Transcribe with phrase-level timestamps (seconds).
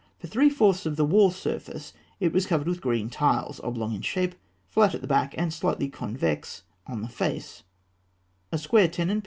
[0.17, 4.01] For three fourths of the wall surface it was covered with green tiles, oblong in
[4.01, 4.33] shape,
[4.67, 7.61] flat at the back, and slightly convex on the face
[8.51, 8.95] (fig.